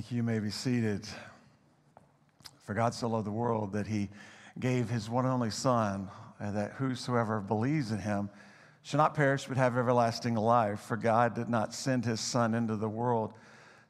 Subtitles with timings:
[0.00, 0.16] Thank you.
[0.16, 1.06] You may be seated.
[2.64, 4.08] For God so loved the world that he
[4.58, 8.30] gave his one and only Son, and that whosoever believes in him
[8.80, 10.80] shall not perish but have everlasting life.
[10.80, 13.34] For God did not send his Son into the world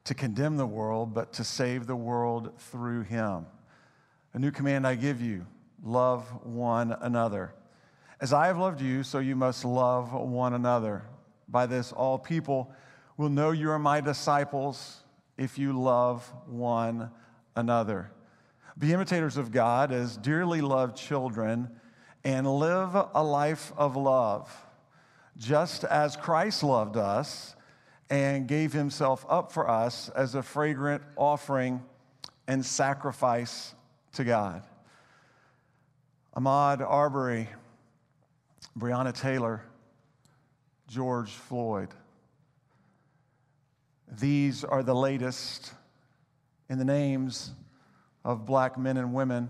[0.03, 3.45] to condemn the world, but to save the world through him.
[4.33, 5.45] A new command I give you
[5.81, 7.53] love one another.
[8.19, 11.03] As I have loved you, so you must love one another.
[11.47, 12.69] By this, all people
[13.15, 15.00] will know you are my disciples
[15.37, 17.11] if you love one
[17.55, 18.11] another.
[18.77, 21.69] Be imitators of God as dearly loved children
[22.23, 24.51] and live a life of love,
[25.37, 27.55] just as Christ loved us
[28.09, 31.81] and gave himself up for us as a fragrant offering
[32.47, 33.73] and sacrifice
[34.13, 34.63] to God.
[36.35, 37.49] Ahmaud Arbery,
[38.77, 39.63] Breonna Taylor,
[40.87, 41.89] George Floyd.
[44.19, 45.73] These are the latest
[46.69, 47.51] in the names
[48.25, 49.49] of black men and women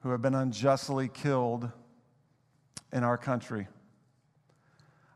[0.00, 1.70] who have been unjustly killed
[2.92, 3.66] in our country.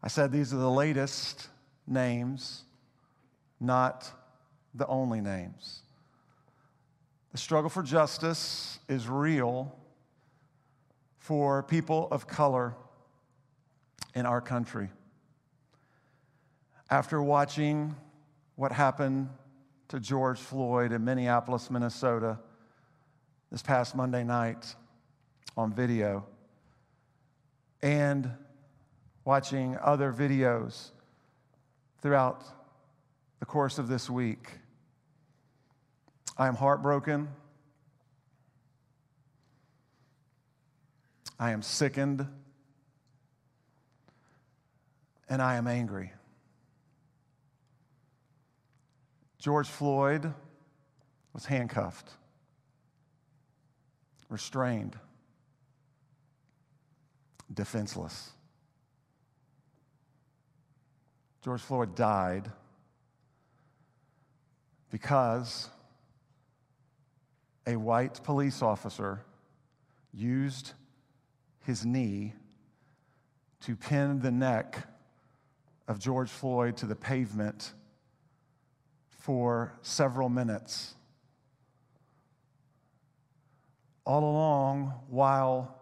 [0.03, 1.49] I said these are the latest
[1.87, 2.65] names,
[3.61, 4.11] not
[4.75, 5.83] the only names.
[7.31, 9.75] The struggle for justice is real
[11.19, 12.75] for people of color
[14.15, 14.91] in our country.
[16.91, 17.95] After watching
[18.57, 19.29] what happened
[19.89, 22.39] to George Floyd in Minneapolis, Minnesota,
[23.51, 24.75] this past Monday night
[25.57, 26.27] on video,
[27.83, 28.31] and
[29.25, 30.91] watching other videos
[32.01, 32.45] throughout
[33.41, 34.49] the course of this week.
[36.39, 37.29] I am heartbroken.
[41.39, 42.27] I am sickened.
[45.29, 46.13] And I am angry.
[49.43, 50.33] George Floyd
[51.33, 52.13] was handcuffed,
[54.29, 54.97] restrained,
[57.53, 58.31] defenseless.
[61.43, 62.53] George Floyd died
[64.89, 65.69] because
[67.67, 69.25] a white police officer
[70.15, 70.75] used
[71.67, 72.33] his knee
[73.63, 74.87] to pin the neck
[75.89, 77.73] of George Floyd to the pavement
[79.23, 80.97] for several minutes.
[84.05, 85.77] All along, while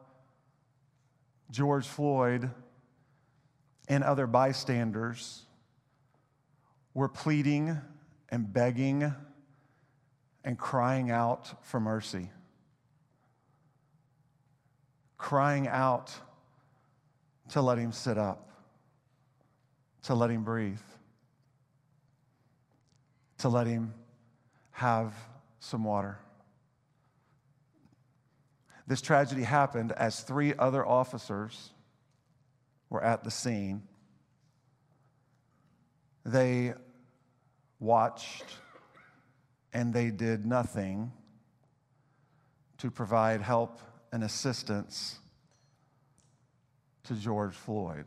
[1.50, 2.50] George Floyd
[3.88, 5.46] and other bystanders
[6.92, 7.78] were pleading
[8.28, 9.10] and begging
[10.44, 12.28] and crying out for mercy,
[15.16, 16.12] crying out
[17.48, 18.50] to let him sit up,
[20.02, 20.78] to let him breathe
[23.40, 23.94] to let him
[24.72, 25.14] have
[25.58, 26.18] some water.
[28.86, 31.70] This tragedy happened as three other officers
[32.88, 33.82] were at the scene.
[36.24, 36.74] They
[37.78, 38.44] watched
[39.72, 41.12] and they did nothing
[42.78, 43.80] to provide help
[44.12, 45.18] and assistance
[47.04, 48.06] to George Floyd.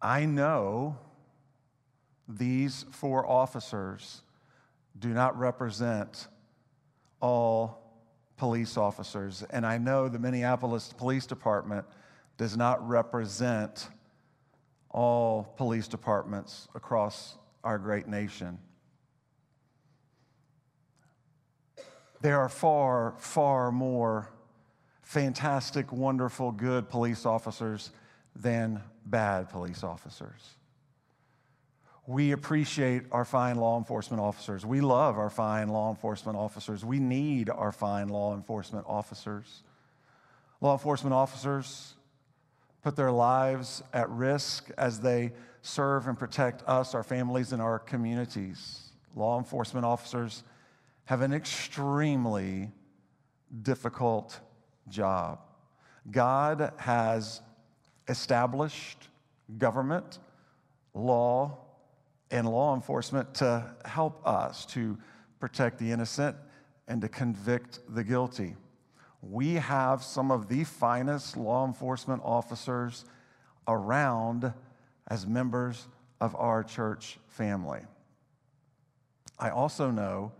[0.00, 0.96] I know
[2.38, 4.22] these four officers
[4.98, 6.28] do not represent
[7.20, 7.80] all
[8.36, 9.44] police officers.
[9.50, 11.86] And I know the Minneapolis Police Department
[12.36, 13.88] does not represent
[14.90, 18.58] all police departments across our great nation.
[22.22, 24.30] There are far, far more
[25.02, 27.90] fantastic, wonderful, good police officers
[28.34, 30.56] than bad police officers
[32.10, 34.66] we appreciate our fine law enforcement officers.
[34.66, 36.84] We love our fine law enforcement officers.
[36.84, 39.62] We need our fine law enforcement officers.
[40.60, 41.94] Law enforcement officers
[42.82, 45.30] put their lives at risk as they
[45.62, 48.90] serve and protect us, our families, and our communities.
[49.14, 50.42] Law enforcement officers
[51.04, 52.72] have an extremely
[53.62, 54.40] difficult
[54.88, 55.38] job.
[56.10, 57.40] God has
[58.08, 58.98] established
[59.58, 60.18] government,
[60.92, 61.56] law,
[62.30, 64.96] and law enforcement to help us to
[65.40, 66.36] protect the innocent
[66.86, 68.56] and to convict the guilty.
[69.22, 73.04] We have some of the finest law enforcement officers
[73.68, 74.52] around
[75.08, 75.86] as members
[76.20, 77.80] of our church family.
[79.38, 80.32] I also know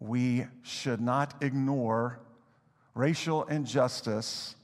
[0.00, 2.20] we should not ignore
[2.94, 4.56] racial injustice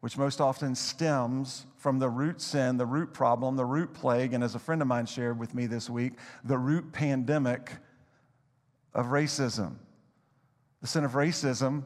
[0.00, 4.42] which most often stems from the root sin, the root problem, the root plague, and
[4.42, 6.14] as a friend of mine shared with me this week,
[6.44, 7.72] the root pandemic
[8.94, 9.74] of racism.
[10.80, 11.84] The sin of racism,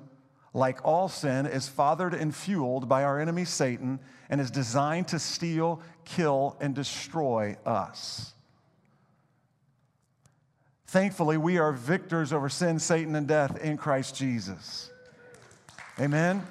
[0.52, 3.98] like all sin, is fathered and fueled by our enemy Satan
[4.30, 8.32] and is designed to steal, kill, and destroy us.
[10.86, 14.90] Thankfully, we are victors over sin, Satan, and death in Christ Jesus.
[15.98, 16.46] Amen.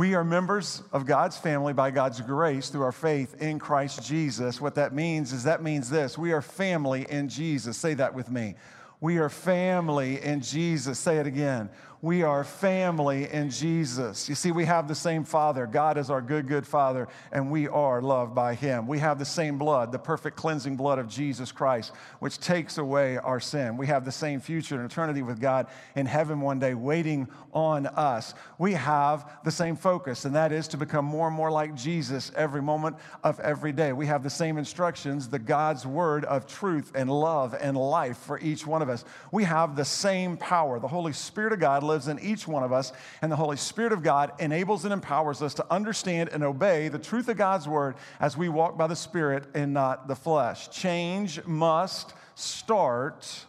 [0.00, 4.58] We are members of God's family by God's grace through our faith in Christ Jesus.
[4.58, 7.76] What that means is that means this we are family in Jesus.
[7.76, 8.54] Say that with me.
[9.02, 10.98] We are family in Jesus.
[10.98, 11.68] Say it again.
[12.02, 14.26] We are family in Jesus.
[14.26, 15.66] You see, we have the same Father.
[15.66, 18.86] God is our good, good Father, and we are loved by Him.
[18.86, 23.18] We have the same blood, the perfect cleansing blood of Jesus Christ, which takes away
[23.18, 23.76] our sin.
[23.76, 27.86] We have the same future and eternity with God in heaven one day waiting on
[27.86, 28.32] us.
[28.56, 32.32] We have the same focus, and that is to become more and more like Jesus
[32.34, 33.92] every moment of every day.
[33.92, 38.38] We have the same instructions, the God's word of truth and love and life for
[38.40, 39.04] each one of us.
[39.32, 40.80] We have the same power.
[40.80, 42.92] The Holy Spirit of God lives in each one of us,
[43.22, 46.98] and the Holy Spirit of God enables and empowers us to understand and obey the
[46.98, 50.68] truth of God's word as we walk by the Spirit and not the flesh.
[50.70, 53.44] Change must start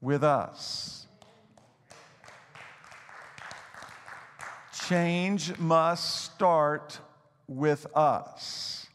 [0.00, 1.06] with us.
[4.88, 6.98] Change must start
[7.46, 8.86] with us.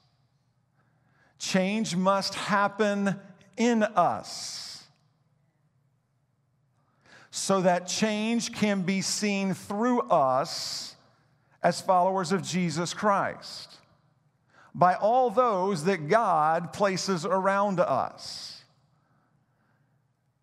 [1.39, 3.15] Change must happen
[3.57, 4.68] in us
[7.31, 10.95] so that change can be seen through us
[11.61, 13.77] as followers of Jesus Christ
[14.73, 18.63] by all those that God places around us.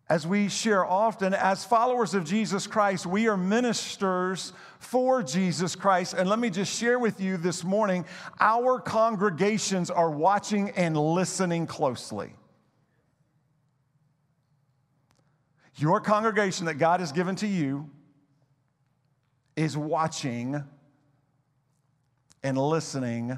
[0.09, 6.13] As we share often, as followers of Jesus Christ, we are ministers for Jesus Christ.
[6.13, 8.05] And let me just share with you this morning
[8.39, 12.31] our congregations are watching and listening closely.
[15.77, 17.89] Your congregation that God has given to you
[19.55, 20.63] is watching
[22.43, 23.37] and listening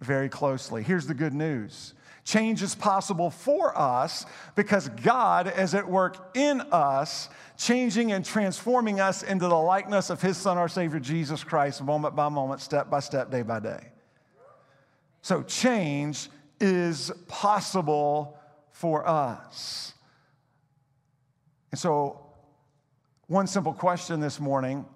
[0.00, 0.82] very closely.
[0.82, 1.94] Here's the good news
[2.24, 9.00] change is possible for us because God is at work in us, changing and transforming
[9.00, 12.90] us into the likeness of His Son, our Savior, Jesus Christ, moment by moment, step
[12.90, 13.88] by step, day by day.
[15.22, 16.28] So, change
[16.60, 18.38] is possible
[18.72, 19.94] for us.
[21.70, 22.20] And so,
[23.26, 24.86] one simple question this morning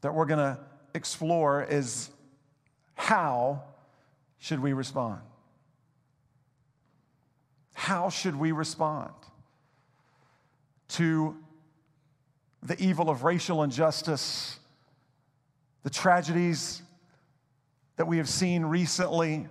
[0.00, 0.58] that we're going to
[0.94, 2.10] explore is
[2.94, 3.62] how
[4.38, 5.20] should we respond?
[7.74, 9.12] How should we respond
[10.88, 11.36] to
[12.62, 14.58] the evil of racial injustice,
[15.82, 16.82] the tragedies
[17.96, 19.48] that we have seen recently,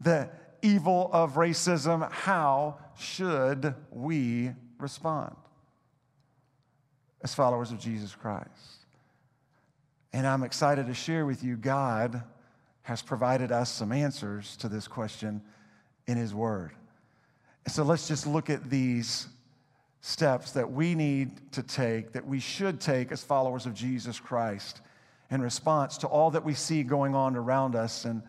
[0.00, 0.30] the
[0.62, 5.34] evil of racism, how should we respond
[7.22, 8.86] as followers of Jesus Christ?
[10.12, 12.22] And I'm excited to share with you, God
[12.82, 15.42] has provided us some answers to this question
[16.06, 16.72] in His Word.
[17.68, 19.28] so let's just look at these
[20.00, 24.80] steps that we need to take, that we should take as followers of Jesus Christ
[25.30, 28.22] in response to all that we see going on around us and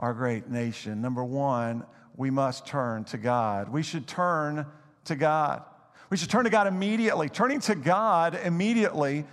[0.00, 1.00] our great nation.
[1.00, 1.84] Number one,
[2.16, 3.68] we must turn to God.
[3.68, 4.66] We should turn
[5.04, 5.62] to God.
[6.08, 7.28] We should turn to God immediately.
[7.28, 9.24] Turning to God immediately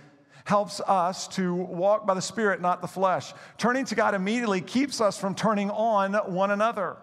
[0.44, 3.32] helps us to walk by the Spirit, not the flesh.
[3.56, 6.96] Turning to God immediately keeps us from turning on one another.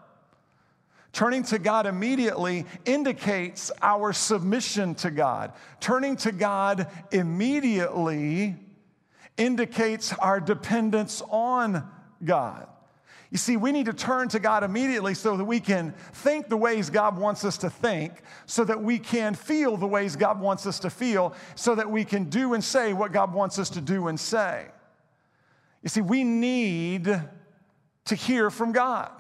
[1.12, 5.54] Turning to God immediately indicates our submission to God.
[5.80, 8.56] Turning to God immediately
[9.38, 11.90] indicates our dependence on
[12.24, 12.68] God.
[13.36, 16.56] You see, we need to turn to God immediately so that we can think the
[16.56, 20.66] ways God wants us to think, so that we can feel the ways God wants
[20.66, 23.82] us to feel, so that we can do and say what God wants us to
[23.82, 24.68] do and say.
[25.84, 27.14] You see, we need
[28.06, 29.12] to hear from God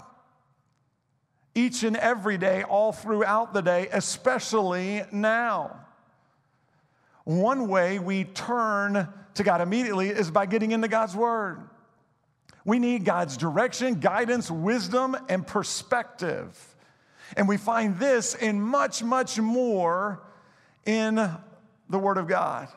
[1.53, 5.77] each and every day, all throughout the day, especially now.
[7.25, 11.67] One way we turn to God immediately is by getting into God's Word.
[12.65, 16.75] We need God's direction, guidance, wisdom, and perspective.
[17.37, 20.21] And we find this in much, much more
[20.85, 21.15] in
[21.89, 22.67] the Word of God.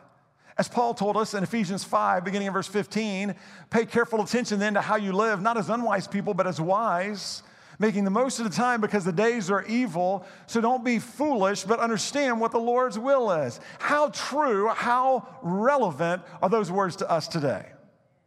[0.59, 3.35] As Paul told us in Ephesians 5, beginning in verse 15,
[3.71, 7.43] pay careful attention then to how you live, not as unwise people, but as wise
[7.79, 10.27] making the most of the time because the days are evil.
[10.47, 13.61] So don't be foolish, but understand what the Lord's will is.
[13.79, 17.67] How true, how relevant are those words to us today?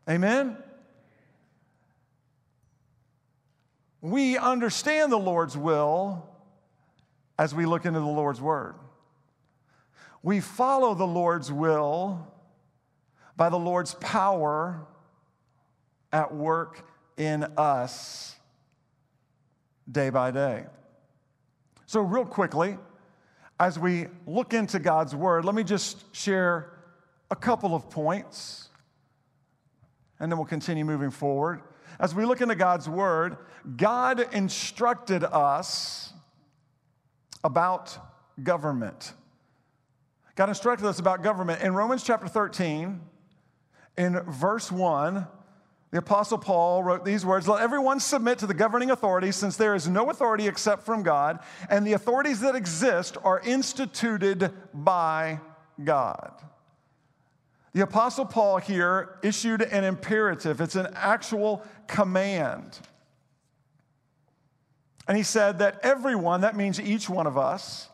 [0.09, 0.57] Amen?
[4.01, 6.27] We understand the Lord's will
[7.37, 8.75] as we look into the Lord's word.
[10.23, 12.27] We follow the Lord's will
[13.35, 14.85] by the Lord's power
[16.11, 16.85] at work
[17.17, 18.35] in us
[19.91, 20.65] day by day.
[21.85, 22.77] So, real quickly,
[23.59, 26.71] as we look into God's Word, let me just share
[27.29, 28.69] a couple of points
[30.21, 31.61] and then we'll continue moving forward.
[32.01, 33.37] As we look into God's Word,
[33.77, 36.11] God instructed us
[37.43, 37.95] about
[38.41, 39.13] government.
[40.35, 41.61] God instructed us about government.
[41.61, 42.99] In Romans chapter 13,
[43.99, 45.27] in verse 1,
[45.91, 49.75] the Apostle Paul wrote these words Let everyone submit to the governing authorities, since there
[49.75, 51.37] is no authority except from God,
[51.69, 55.39] and the authorities that exist are instituted by
[55.83, 56.31] God.
[57.73, 62.79] The Apostle Paul here issued an imperative, it's an actual command.
[65.07, 67.89] And he said that everyone, that means each one of us,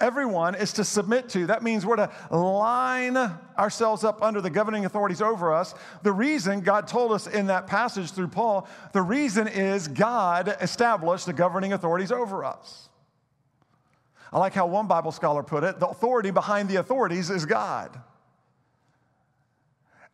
[0.00, 1.46] everyone is to submit to.
[1.46, 3.16] That means we're to line
[3.58, 5.74] ourselves up under the governing authorities over us.
[6.02, 11.26] The reason God told us in that passage through Paul, the reason is God established
[11.26, 12.88] the governing authorities over us.
[14.32, 17.98] I like how one Bible scholar put it the authority behind the authorities is God.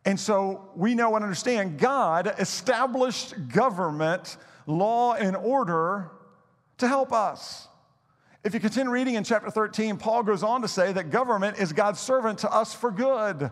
[0.05, 6.11] And so we know and understand God established government, law, and order
[6.77, 7.67] to help us.
[8.43, 11.73] If you continue reading in chapter 13, Paul goes on to say that government is
[11.73, 13.49] God's servant to us for good.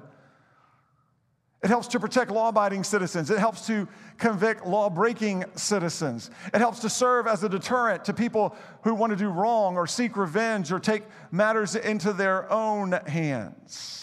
[1.63, 3.31] It helps to protect law abiding citizens.
[3.31, 6.29] It helps to convict law breaking citizens.
[6.53, 9.87] It helps to serve as a deterrent to people who want to do wrong or
[9.87, 14.02] seek revenge or take matters into their own hands.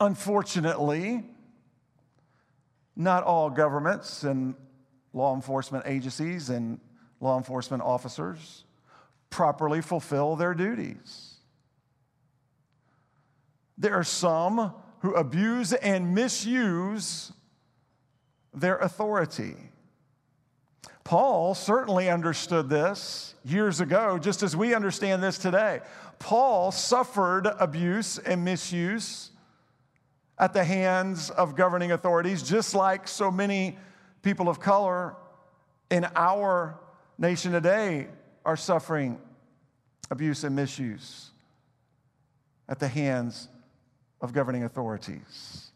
[0.00, 1.24] Unfortunately,
[2.96, 4.54] not all governments and
[5.12, 6.78] law enforcement agencies and
[7.20, 8.64] law enforcement officers
[9.30, 11.34] properly fulfill their duties.
[13.78, 17.32] There are some who abuse and misuse
[18.54, 19.54] their authority.
[21.04, 25.80] Paul certainly understood this years ago, just as we understand this today.
[26.18, 29.30] Paul suffered abuse and misuse
[30.38, 33.78] at the hands of governing authorities, just like so many
[34.22, 35.16] people of color
[35.90, 36.78] in our
[37.18, 38.08] nation today
[38.44, 39.18] are suffering
[40.10, 41.30] abuse and misuse
[42.68, 43.48] at the hands
[44.20, 45.70] of governing authorities.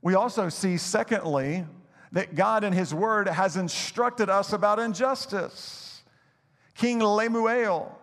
[0.00, 1.64] We also see, secondly,
[2.12, 6.02] that God in His Word has instructed us about injustice.
[6.74, 7.98] King Lemuel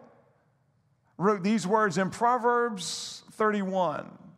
[1.17, 4.28] wrote these words in Proverbs 31, the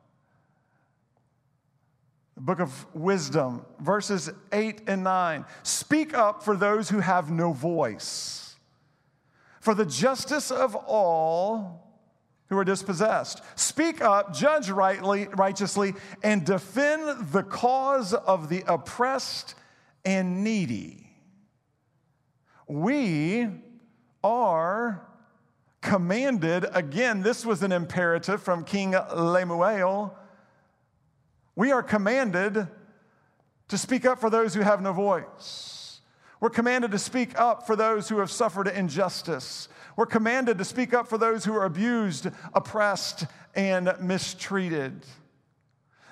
[2.42, 5.46] book of wisdom, verses 8 and 9.
[5.64, 8.56] Speak up for those who have no voice
[9.62, 11.88] for the justice of all
[12.50, 13.42] who are dispossessed.
[13.56, 15.94] Speak up, judge rightly, righteously,
[16.24, 19.56] and defend the cause of the oppressed
[20.04, 21.08] and needy.
[22.68, 23.48] We
[24.24, 25.08] are
[25.82, 30.18] commanded, again, this was an imperative from King Lemuel.
[31.62, 32.68] We are commanded
[33.68, 36.02] to speak up for those who have no voice.
[36.40, 39.70] We're commanded to speak up for those who have suffered injustice.
[39.96, 45.06] We're commanded to speak up for those who are abused, oppressed, and mistreated.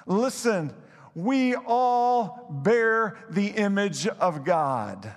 [0.06, 0.72] Listen,
[1.16, 5.12] we all bear the image of God.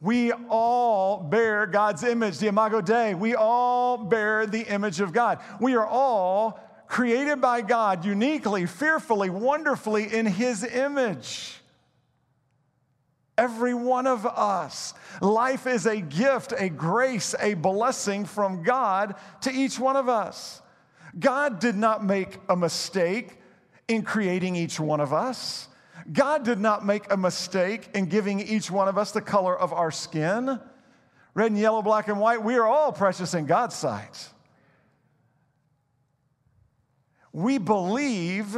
[0.00, 3.14] We all bear God's image, the Imago Dei.
[3.14, 5.40] We all bear the image of God.
[5.60, 11.58] We are all created by God uniquely, fearfully, wonderfully in His image
[13.38, 14.92] every one of us.
[15.22, 20.60] Life is a gift, a grace, a blessing from God to each one of us.
[21.18, 23.38] God did not make a mistake
[23.86, 25.68] in creating each one of us.
[26.12, 29.72] God did not make a mistake in giving each one of us the color of
[29.72, 30.60] our skin.
[31.34, 34.28] Red and yellow, black and white, we are all precious in God's sight.
[37.38, 38.56] We believe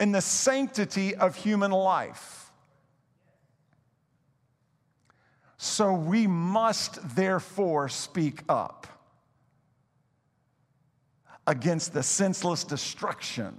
[0.00, 2.50] in the sanctity of human life.
[5.58, 8.88] So we must therefore speak up
[11.46, 13.56] against the senseless destruction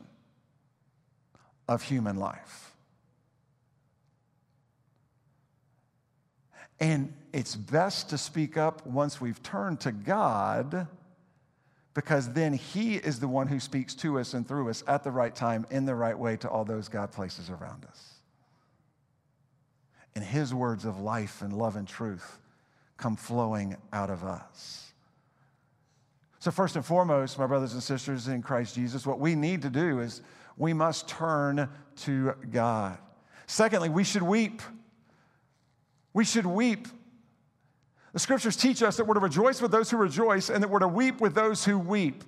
[1.69, 2.75] of human life.
[6.81, 10.89] And it's best to speak up once we've turned to God
[11.93, 15.11] because then He is the one who speaks to us and through us at the
[15.11, 18.13] right time, in the right way to all those God places around us.
[20.15, 22.39] And His words of life and love and truth
[22.97, 24.91] come flowing out of us.
[26.39, 29.69] So, first and foremost, my brothers and sisters in Christ Jesus, what we need to
[29.69, 30.21] do is
[30.57, 32.97] we must turn to God.
[33.47, 34.61] Secondly, we should weep.
[36.13, 36.87] We should weep.
[38.13, 40.79] The scriptures teach us that we're to rejoice with those who rejoice and that we're
[40.79, 42.23] to weep with those who weep.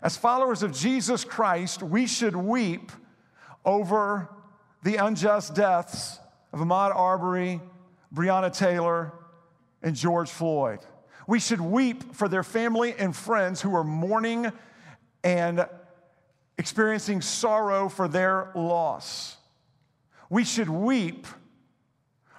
[0.00, 2.92] As followers of Jesus Christ, we should weep
[3.64, 4.28] over
[4.84, 6.18] the unjust deaths
[6.52, 7.60] of Ahmaud Arbery,
[8.14, 9.12] Breonna Taylor,
[9.82, 10.80] and George Floyd.
[11.26, 14.52] We should weep for their family and friends who are mourning
[15.24, 15.66] and
[16.58, 19.36] experiencing sorrow for their loss.
[20.30, 21.26] We should weep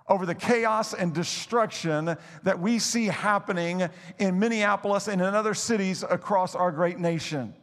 [0.08, 3.88] over the chaos and destruction that we see happening
[4.20, 7.54] in Minneapolis and in other cities across our great nation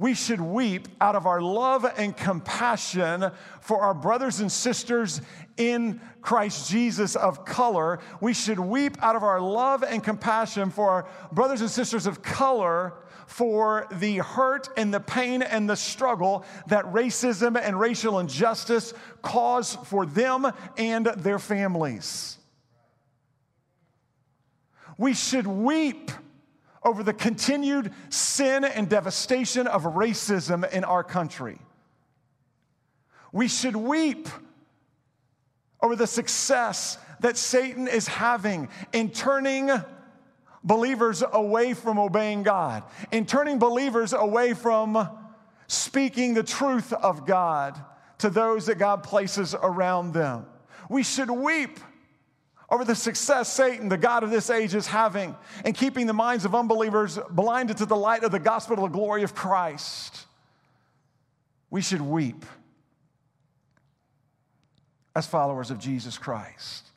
[0.00, 3.30] we should weep out of our love and compassion
[3.60, 5.20] for our brothers and sisters
[5.58, 8.00] in Christ Jesus of color.
[8.18, 12.22] We should weep out of our love and compassion for our brothers and sisters of
[12.22, 12.94] color
[13.30, 19.76] for the hurt and the pain and the struggle that racism and racial injustice cause
[19.84, 22.38] for them and their families.
[24.98, 26.10] We should weep
[26.82, 31.60] over the continued sin and devastation of racism in our country.
[33.30, 34.28] We should weep
[35.80, 39.70] over the success that Satan is having in turning
[40.62, 45.08] believers away from obeying God, in turning believers away from
[45.66, 47.80] speaking the truth of God
[48.18, 50.46] to those that God places around them.
[50.88, 51.80] We should weep
[52.68, 56.44] over the success Satan, the God of this age, is having and keeping the minds
[56.44, 60.26] of unbelievers blinded to the light of the gospel of the glory of Christ.
[61.70, 62.44] We should weep
[65.16, 66.89] as followers of Jesus Christ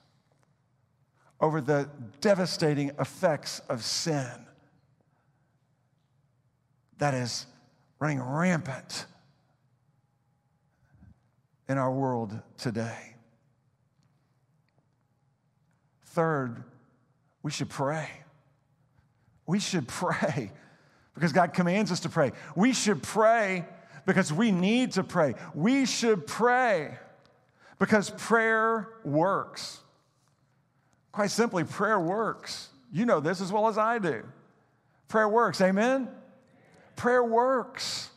[1.43, 1.89] over the
[2.21, 4.31] devastating effects of sin
[6.99, 7.45] that is
[7.99, 9.05] running rampant
[11.67, 13.15] in our world today.
[16.05, 16.63] Third,
[17.41, 18.07] we should pray.
[19.45, 20.49] We should pray
[21.13, 22.31] because God commands us to pray.
[22.55, 23.65] We should pray
[24.05, 25.35] because we need to pray.
[25.53, 26.97] We should pray
[27.79, 29.82] because prayer works.
[31.13, 32.69] Quite simply, prayer works.
[32.91, 34.23] You know this as well as I do.
[35.07, 35.61] Prayer works.
[35.61, 36.09] Amen?
[36.95, 38.09] Prayer works.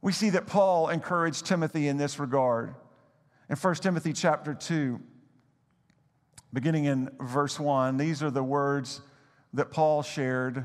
[0.00, 2.74] We see that Paul encouraged Timothy in this regard.
[3.50, 5.00] In 1 Timothy chapter 2,
[6.52, 7.96] beginning in verse 1.
[7.96, 9.00] These are the words
[9.54, 10.64] that Paul shared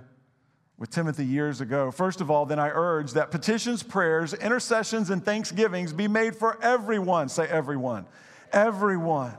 [0.77, 1.89] with Timothy years ago.
[1.89, 6.61] First of all, then I urge that petitions, prayers, intercessions, and thanksgivings be made for
[6.61, 7.29] everyone.
[7.29, 8.05] Say everyone.
[8.51, 9.33] Everyone.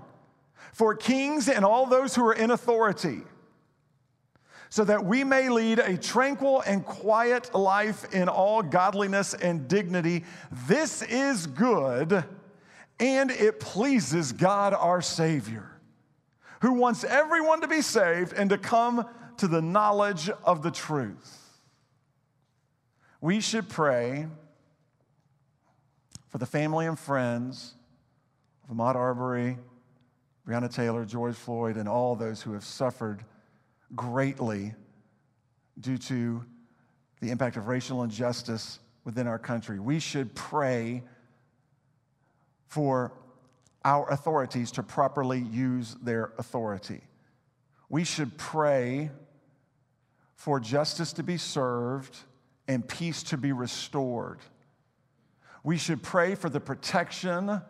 [0.74, 3.22] For kings and all those who are in authority,
[4.70, 10.24] so that we may lead a tranquil and quiet life in all godliness and dignity.
[10.66, 12.24] This is good,
[12.98, 15.70] and it pleases God our Savior
[16.60, 19.06] who wants everyone to be saved and to come
[19.36, 21.60] to the knowledge of the truth.
[23.20, 24.26] We should pray
[26.30, 27.74] for the family and friends
[28.64, 29.58] of Ahmaud Arbery,
[30.46, 33.24] Breonna Taylor, George Floyd, and all those who have suffered
[33.94, 34.74] greatly
[35.80, 36.44] due to
[37.20, 39.78] the impact of racial injustice within our country.
[39.78, 41.02] We should pray
[42.66, 43.12] for
[43.84, 47.02] our authorities to properly use their authority.
[47.88, 49.10] We should pray
[50.34, 52.16] for justice to be served
[52.66, 54.40] and peace to be restored.
[55.62, 57.62] We should pray for the protection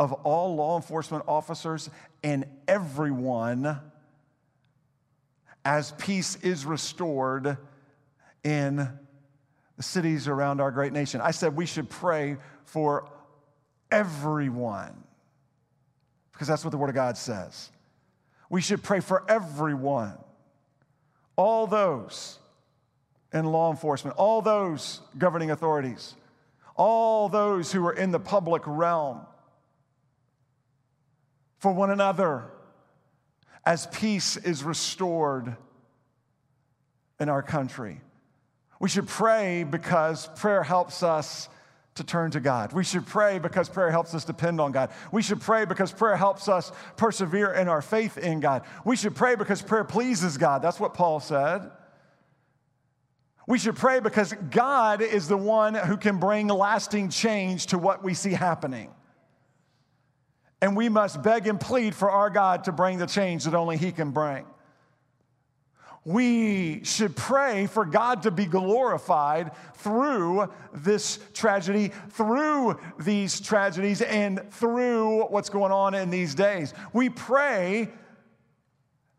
[0.00, 1.90] of all law enforcement officers
[2.24, 3.78] and everyone
[5.62, 7.58] as peace is restored
[8.42, 8.76] in
[9.76, 11.20] the cities around our great nation.
[11.20, 13.10] I said we should pray for
[13.90, 15.04] everyone
[16.32, 17.70] because that's what the Word of God says.
[18.48, 20.14] We should pray for everyone,
[21.36, 22.38] all those
[23.34, 26.14] in law enforcement, all those governing authorities,
[26.74, 29.26] all those who are in the public realm,
[31.60, 32.44] for one another
[33.64, 35.56] as peace is restored
[37.20, 38.00] in our country.
[38.80, 41.48] We should pray because prayer helps us
[41.96, 42.72] to turn to God.
[42.72, 44.90] We should pray because prayer helps us depend on God.
[45.12, 48.62] We should pray because prayer helps us persevere in our faith in God.
[48.84, 50.62] We should pray because prayer pleases God.
[50.62, 51.70] That's what Paul said.
[53.46, 58.02] We should pray because God is the one who can bring lasting change to what
[58.02, 58.90] we see happening.
[60.62, 63.76] And we must beg and plead for our God to bring the change that only
[63.76, 64.44] He can bring
[66.04, 74.40] we should pray for God to be glorified through this tragedy, through these tragedies, and
[74.52, 76.72] through what's going on in these days.
[76.94, 77.90] We pray,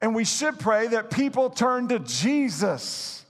[0.01, 3.25] and we should pray that people turn to Jesus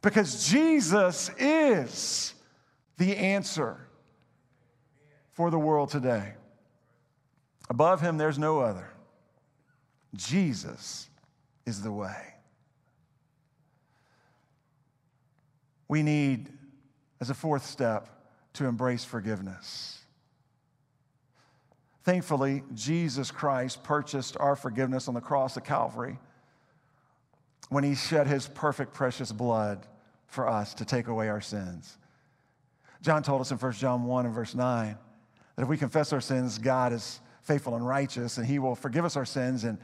[0.00, 2.34] because Jesus is
[2.98, 3.88] the answer
[5.32, 6.34] for the world today.
[7.70, 8.90] Above him, there's no other.
[10.14, 11.08] Jesus
[11.64, 12.34] is the way.
[15.88, 16.48] We need,
[17.20, 18.08] as a fourth step,
[18.54, 19.98] to embrace forgiveness.
[22.04, 26.18] Thankfully, Jesus Christ purchased our forgiveness on the cross of Calvary
[27.68, 29.86] when he shed his perfect, precious blood
[30.26, 31.96] for us to take away our sins.
[33.02, 34.96] John told us in 1 John 1 and verse 9
[35.56, 39.04] that if we confess our sins, God is faithful and righteous, and he will forgive
[39.04, 39.78] us our sins and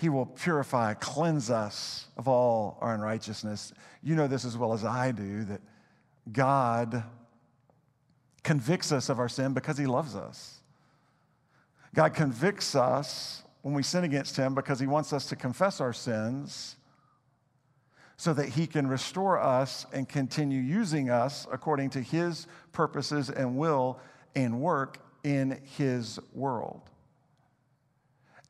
[0.00, 3.74] he will purify, cleanse us of all our unrighteousness.
[4.02, 5.60] You know this as well as I do that
[6.32, 7.04] God
[8.42, 10.60] convicts us of our sin because He loves us.
[11.94, 15.92] God convicts us when we sin against Him because He wants us to confess our
[15.92, 16.76] sins
[18.16, 23.58] so that He can restore us and continue using us according to His purposes and
[23.58, 23.98] will
[24.34, 26.82] and work in His world.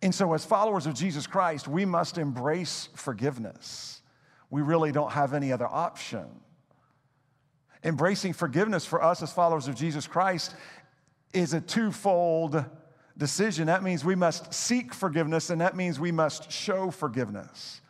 [0.02, 4.02] And so, as followers of Jesus Christ, we must embrace forgiveness.
[4.48, 6.26] We really don't have any other option.
[7.85, 10.54] Embracing forgiveness for us as followers of Jesus Christ
[11.33, 12.64] is a twofold
[13.16, 13.66] decision.
[13.66, 17.80] That means we must seek forgiveness, and that means we must show forgiveness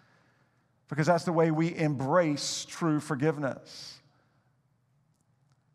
[0.88, 4.00] because that's the way we embrace true forgiveness.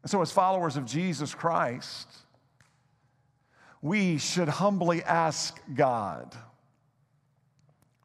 [0.04, 2.08] And so, as followers of Jesus Christ,
[3.86, 6.36] we should humbly ask God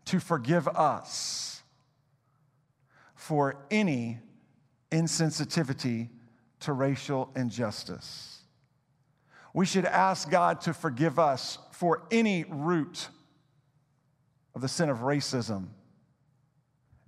[0.05, 1.63] to forgive us
[3.15, 4.19] for any
[4.91, 6.11] insensitivity
[6.61, 8.43] to racial injustice.
[9.55, 13.09] We should ask God to forgive us for any root
[14.55, 15.69] of the sin of racism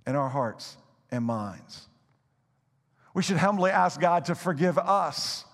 [0.07, 0.77] in our hearts
[1.11, 1.89] and minds.
[3.13, 5.45] We should humbly ask God to forgive us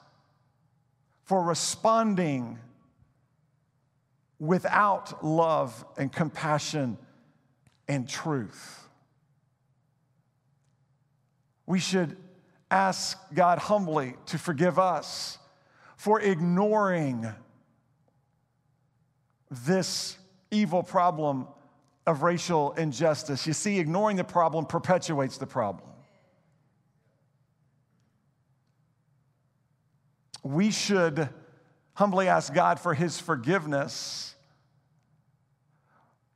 [1.26, 2.60] for responding
[4.40, 6.98] without love and compassion
[7.88, 8.88] and truth.
[11.66, 12.16] We should
[12.72, 15.38] ask God humbly to forgive us
[15.98, 17.28] for ignoring
[19.52, 20.18] this
[20.52, 21.48] evil problem
[22.08, 23.46] of racial injustice.
[23.46, 25.90] You see, ignoring the problem perpetuates the problem.
[30.44, 31.30] We should
[32.00, 34.34] humbly ask God for his forgiveness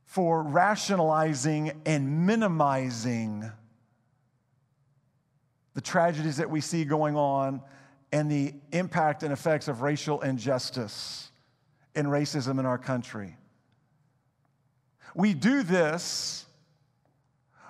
[0.03, 3.49] for rationalizing and minimizing
[5.73, 7.61] the tragedies that we see going on
[8.11, 11.31] and the impact and effects of racial injustice
[11.95, 13.37] and racism in our country.
[15.15, 16.45] We do this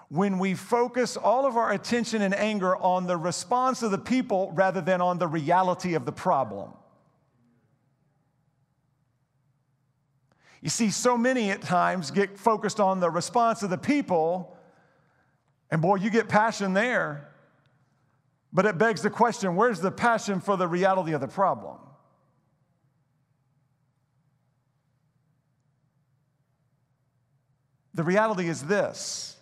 [0.10, 4.52] when we focus all of our attention and anger on the response of the people
[4.56, 6.74] rather than on the reality of the problem.
[10.64, 14.56] You see, so many at times get focused on the response of the people,
[15.70, 17.30] and boy, you get passion there.
[18.54, 21.80] But it begs the question where's the passion for the reality of the problem?
[27.94, 29.36] The reality is this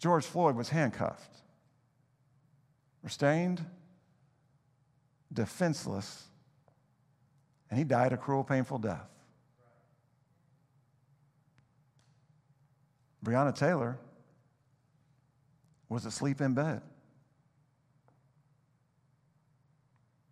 [0.00, 1.34] George Floyd was handcuffed,
[3.02, 3.64] restrained,
[5.32, 6.24] defenseless,
[7.70, 9.13] and he died a cruel, painful death.
[13.24, 13.98] Breonna Taylor
[15.88, 16.82] was asleep in bed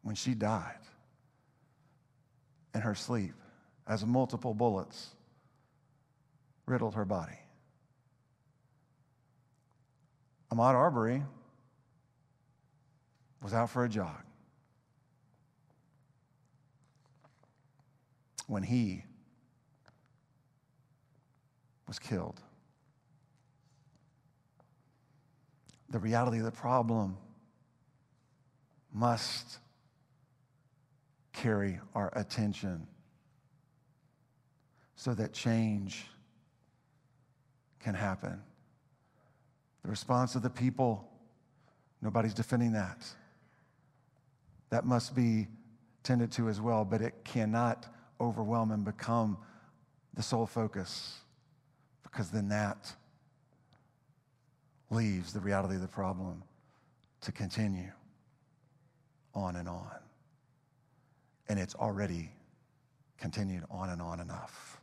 [0.02, 0.78] when she died
[2.74, 3.34] in her sleep
[3.86, 5.14] as multiple bullets
[6.66, 7.38] riddled her body.
[10.52, 11.22] Ahmaud Arbery
[13.42, 14.22] was out for a jog
[18.46, 19.04] when he
[21.88, 22.40] was killed.
[25.92, 27.18] The reality of the problem
[28.94, 29.58] must
[31.34, 32.86] carry our attention
[34.96, 36.06] so that change
[37.78, 38.40] can happen.
[39.82, 41.06] The response of the people,
[42.00, 43.06] nobody's defending that.
[44.70, 45.46] That must be
[46.04, 47.86] tended to as well, but it cannot
[48.18, 49.36] overwhelm and become
[50.14, 51.18] the sole focus
[52.02, 52.94] because then that
[54.92, 56.42] leaves the reality of the problem
[57.22, 57.90] to continue
[59.34, 59.98] on and on.
[61.48, 62.30] And it's already
[63.18, 64.80] continued on and on enough.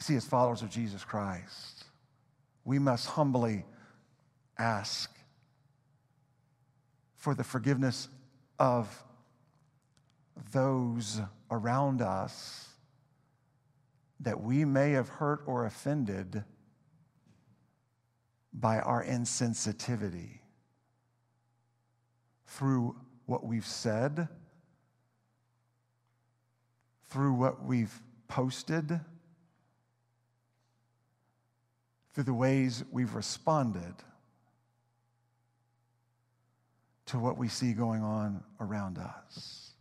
[0.00, 1.84] See, as followers of Jesus Christ,
[2.64, 3.64] we must humbly
[4.58, 5.10] ask
[7.16, 8.08] for the forgiveness
[8.58, 9.02] of
[10.52, 12.68] those around us
[14.20, 16.44] that we may have hurt or offended
[18.52, 20.38] by our insensitivity
[22.46, 22.96] through
[23.26, 24.28] what we've said,
[27.10, 29.00] through what we've posted
[32.14, 33.94] through the ways we've responded
[37.06, 39.72] to what we see going on around us.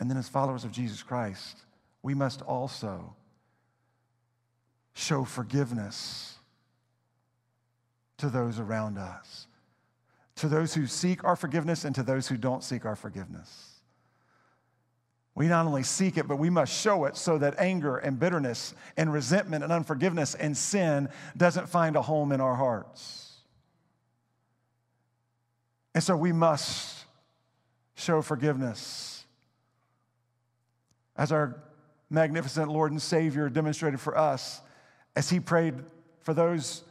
[0.00, 1.62] And then, as followers of Jesus Christ,
[2.06, 3.16] we must also
[4.94, 6.38] show forgiveness
[8.16, 9.48] to those around us,
[10.36, 13.80] to those who seek our forgiveness and to those who don't seek our forgiveness.
[15.34, 18.72] We not only seek it, but we must show it so that anger and bitterness
[18.96, 23.32] and resentment and unforgiveness and sin doesn't find a home in our hearts.
[25.92, 27.04] And so we must
[27.96, 29.24] show forgiveness.
[31.16, 31.62] As our
[32.10, 34.60] magnificent Lord and Savior demonstrated for us,
[35.14, 35.74] as He prayed
[36.20, 36.82] for those,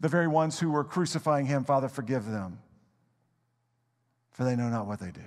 [0.00, 2.58] the very ones who were crucifying Him, Father, forgive them,
[4.32, 5.20] for they know not what they do.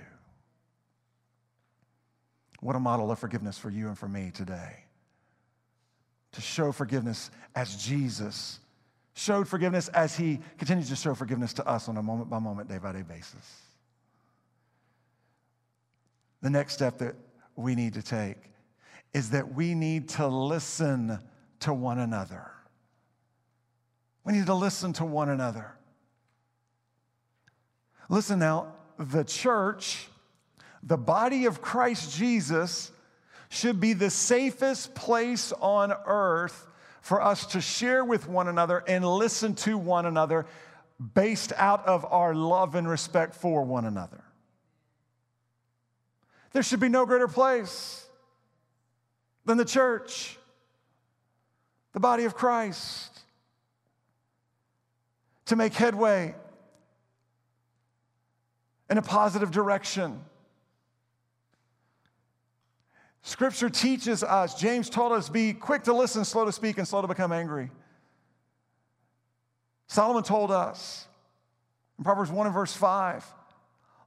[2.59, 4.83] What a model of forgiveness for you and for me today.
[6.33, 8.59] To show forgiveness as Jesus
[9.13, 12.69] showed forgiveness as he continues to show forgiveness to us on a moment by moment,
[12.69, 13.63] day by day basis.
[16.41, 17.15] The next step that
[17.55, 18.37] we need to take
[19.13, 21.19] is that we need to listen
[21.61, 22.51] to one another.
[24.23, 25.73] We need to listen to one another.
[28.09, 30.07] Listen now, the church
[30.83, 32.91] the body of Christ Jesus
[33.49, 36.67] should be the safest place on earth
[37.01, 40.45] for us to share with one another and listen to one another
[41.13, 44.23] based out of our love and respect for one another.
[46.53, 48.07] There should be no greater place
[49.45, 50.37] than the church,
[51.93, 53.19] the body of Christ,
[55.45, 56.35] to make headway
[58.89, 60.21] in a positive direction
[63.23, 67.01] Scripture teaches us, James told us, be quick to listen, slow to speak, and slow
[67.01, 67.69] to become angry.
[69.87, 71.07] Solomon told us
[71.97, 73.25] in Proverbs 1 and verse 5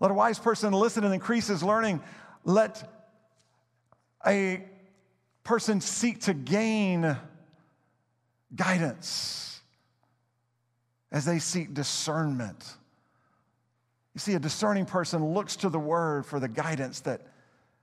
[0.01, 2.03] let a wise person listen and increase his learning.
[2.44, 2.90] Let
[4.27, 4.62] a
[5.44, 7.16] person seek to gain
[8.54, 9.61] guidance
[11.12, 12.74] as they seek discernment.
[14.14, 17.20] You see, a discerning person looks to the word for the guidance that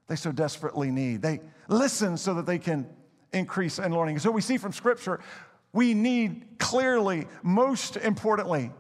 [0.07, 1.21] they so desperately need.
[1.21, 2.89] They listen so that they can
[3.31, 4.19] increase in learning.
[4.19, 5.19] So we see from Scripture,
[5.71, 8.71] we need clearly, most importantly,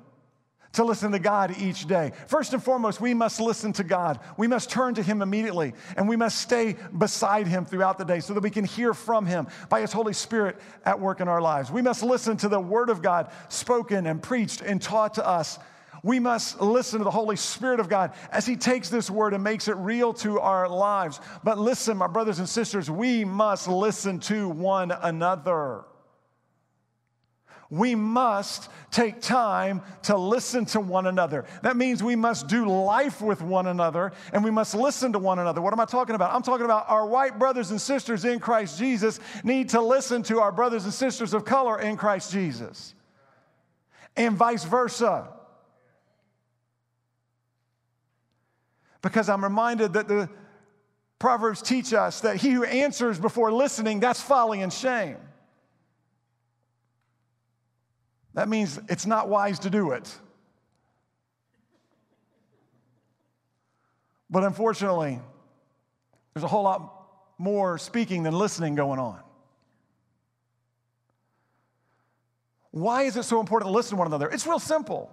[0.73, 2.13] to listen to God each day.
[2.27, 4.19] First and foremost, we must listen to God.
[4.37, 8.19] We must turn to Him immediately, and we must stay beside Him throughout the day
[8.19, 11.41] so that we can hear from Him by His Holy Spirit at work in our
[11.41, 11.71] lives.
[11.71, 15.59] We must listen to the Word of God spoken and preached and taught to us
[16.03, 19.43] we must listen to the Holy Spirit of God as He takes this word and
[19.43, 21.19] makes it real to our lives.
[21.43, 25.85] But listen, my brothers and sisters, we must listen to one another.
[27.71, 31.45] We must take time to listen to one another.
[31.63, 35.39] That means we must do life with one another and we must listen to one
[35.39, 35.61] another.
[35.61, 36.35] What am I talking about?
[36.35, 40.39] I'm talking about our white brothers and sisters in Christ Jesus need to listen to
[40.39, 42.93] our brothers and sisters of color in Christ Jesus,
[44.15, 45.29] and vice versa.
[49.01, 50.29] because I'm reminded that the
[51.19, 55.17] Proverbs teach us that he who answers before listening, that's folly and shame.
[58.33, 60.13] That means it's not wise to do it.
[64.29, 65.19] But unfortunately,
[66.33, 66.93] there's a whole lot
[67.37, 69.19] more speaking than listening going on.
[72.71, 74.29] Why is it so important to listen to one another?
[74.29, 75.11] It's real simple.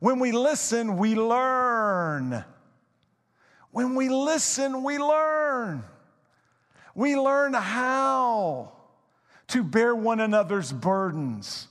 [0.00, 2.44] When we listen, we learn.
[3.70, 5.84] When we listen, we learn.
[6.94, 8.72] We learn how
[9.48, 11.68] to bear one another's burdens.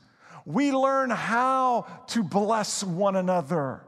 [0.49, 3.81] We learn how to bless one another.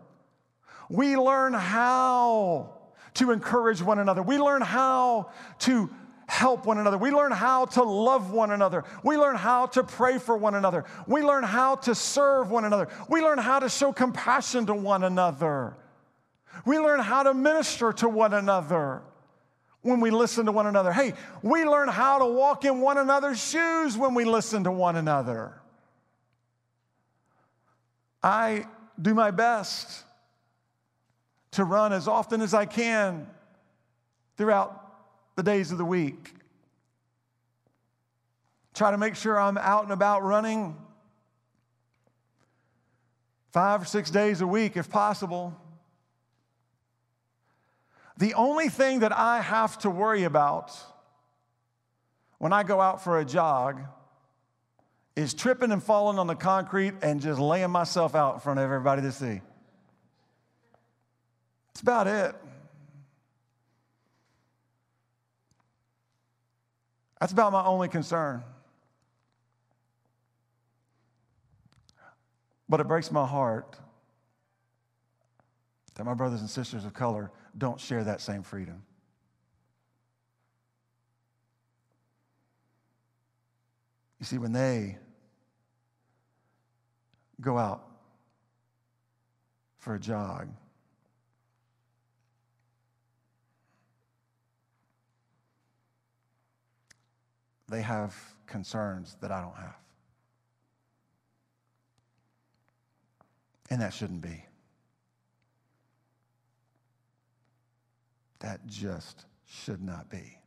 [0.89, 2.75] We learn how
[3.15, 4.21] to encourage one another.
[4.21, 5.89] We learn how to
[6.27, 6.99] help one another.
[6.99, 8.83] We learn how to love one another.
[9.03, 10.85] We learn how to pray for one another.
[11.07, 12.89] We learn how to serve one another.
[13.09, 15.75] We learn how to show compassion to one another.
[16.63, 19.01] We learn how to minister to one another
[19.81, 20.93] when we listen to one another.
[20.93, 24.95] Hey, we learn how to walk in one another's shoes when we listen to one
[24.95, 25.60] another.
[28.23, 28.65] I
[29.01, 30.03] do my best
[31.51, 33.27] to run as often as I can
[34.37, 34.77] throughout
[35.35, 36.33] the days of the week.
[38.73, 40.77] Try to make sure I'm out and about running
[43.51, 45.53] five or six days a week if possible.
[48.17, 50.71] The only thing that I have to worry about
[52.37, 53.81] when I go out for a jog
[55.15, 58.63] is tripping and falling on the concrete and just laying myself out in front of
[58.63, 59.41] everybody to see.
[61.67, 62.35] That's about it.
[67.19, 68.43] That's about my only concern.
[72.67, 73.77] But it breaks my heart
[75.95, 78.81] that my brothers and sisters of color don't share that same freedom.
[84.19, 84.97] You see, when they
[87.41, 87.83] go out
[89.77, 90.47] for a jog,
[97.67, 99.75] they have concerns that I don't have.
[103.69, 104.45] And that shouldn't be.
[108.39, 110.37] That just should not be.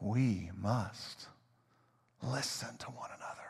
[0.00, 1.28] We must
[2.30, 3.40] listen to one another.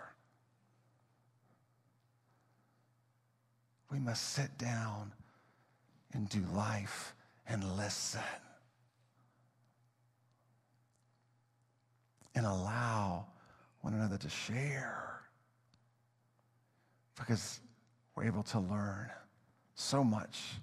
[3.90, 5.12] We must sit down
[6.12, 7.14] and do life
[7.46, 8.20] and listen.
[12.34, 13.26] and allow
[13.82, 15.20] one another to share
[17.18, 17.60] because
[18.14, 19.10] we're able to learn
[19.74, 20.54] so much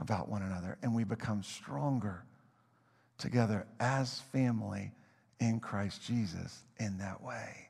[0.00, 2.24] about one another and we become stronger
[3.18, 4.90] together as family
[5.42, 7.68] in Christ Jesus in that way.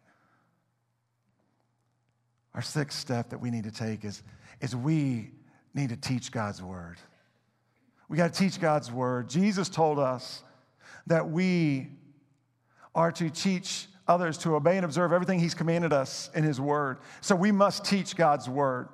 [2.54, 4.22] Our sixth step that we need to take is,
[4.60, 5.30] is we
[5.74, 6.98] need to teach God's word.
[8.10, 9.30] We got to teach God's word.
[9.30, 10.42] Jesus told us
[11.06, 11.88] that we
[12.94, 16.98] are to teach others to obey and observe everything He's commanded us in His Word.
[17.22, 18.90] So we must teach God's Word.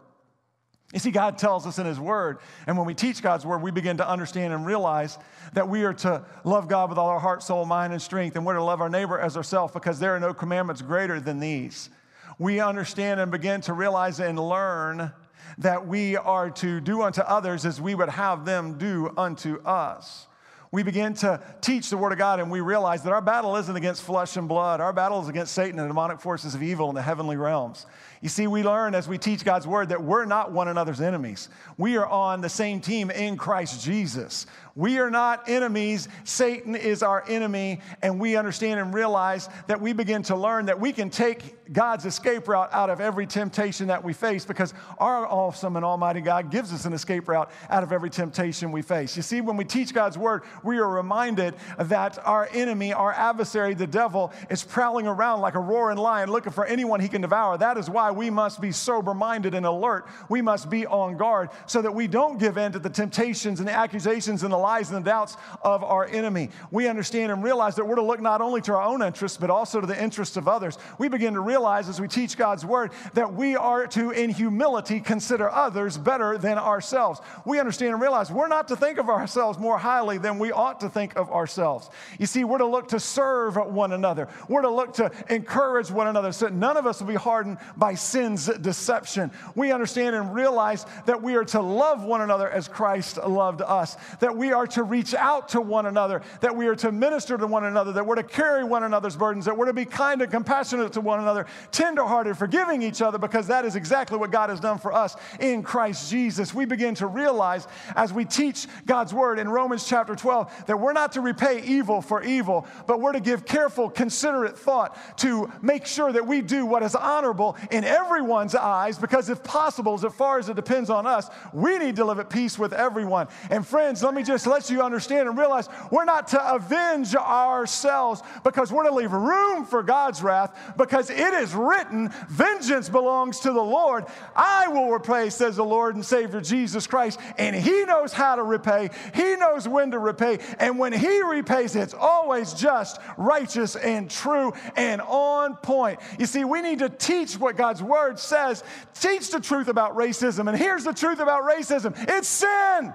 [0.92, 3.70] You see, God tells us in His Word, and when we teach God's Word, we
[3.70, 5.18] begin to understand and realize
[5.52, 8.46] that we are to love God with all our heart, soul, mind, and strength, and
[8.46, 11.90] we're to love our neighbor as ourselves because there are no commandments greater than these.
[12.38, 15.12] We understand and begin to realize and learn
[15.58, 20.28] that we are to do unto others as we would have them do unto us
[20.70, 23.74] we begin to teach the Word of God and we realize that our battle isn't
[23.74, 24.80] against flesh and blood.
[24.80, 27.86] Our battle is against Satan and the demonic forces of evil in the heavenly realms.
[28.20, 31.48] You see, we learn as we teach God's Word that we're not one another's enemies.
[31.76, 34.46] We are on the same team in Christ Jesus.
[34.78, 36.06] We are not enemies.
[36.22, 37.80] Satan is our enemy.
[38.00, 42.06] And we understand and realize that we begin to learn that we can take God's
[42.06, 46.52] escape route out of every temptation that we face because our awesome and almighty God
[46.52, 49.16] gives us an escape route out of every temptation we face.
[49.16, 53.74] You see, when we teach God's word, we are reminded that our enemy, our adversary,
[53.74, 57.58] the devil, is prowling around like a roaring lion looking for anyone he can devour.
[57.58, 60.06] That is why we must be sober minded and alert.
[60.28, 63.68] We must be on guard so that we don't give in to the temptations and
[63.68, 66.50] the accusations and the lies and the doubts of our enemy.
[66.70, 69.48] We understand and realize that we're to look not only to our own interests, but
[69.48, 70.76] also to the interests of others.
[70.98, 75.00] We begin to realize as we teach God's word that we are to, in humility,
[75.00, 77.20] consider others better than ourselves.
[77.46, 80.80] We understand and realize we're not to think of ourselves more highly than we ought
[80.80, 81.88] to think of ourselves.
[82.18, 86.08] You see, we're to look to serve one another, we're to look to encourage one
[86.08, 89.30] another so none of us will be hardened by sin's deception.
[89.54, 93.96] We understand and realize that we are to love one another as Christ loved us,
[94.20, 97.46] that we are to reach out to one another, that we are to minister to
[97.46, 100.30] one another, that we're to carry one another's burdens, that we're to be kind and
[100.30, 104.60] compassionate to one another, tenderhearted, forgiving each other, because that is exactly what God has
[104.60, 106.54] done for us in Christ Jesus.
[106.54, 110.76] We begin to realize as we teach God's word in Romans chapter 12 12 that
[110.78, 115.50] we're not to repay evil for evil, but we're to give careful, considerate thought to
[115.62, 120.04] make sure that we do what is honorable in everyone's eyes, because if possible, as
[120.14, 123.26] far as it depends on us, we need to live at peace with everyone.
[123.50, 128.22] And friends, let me just let you understand and realize we're not to avenge ourselves
[128.44, 133.52] because we're to leave room for God's wrath, because it is written, vengeance belongs to
[133.52, 134.06] the Lord.
[134.34, 138.42] I will repay, says the Lord and Savior Jesus Christ, and He knows how to
[138.42, 138.90] repay.
[139.14, 140.38] He knows when to repay.
[140.58, 146.00] And when He repays, it's always just, righteous, and true and on point.
[146.18, 150.48] You see, we need to teach what God's Word says, teach the truth about racism.
[150.48, 152.94] And here's the truth about racism it's sin.